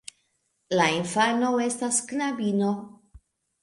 La 0.79 0.87
infano 0.95 1.53
estas 1.69 2.03
knabino. 2.09 2.77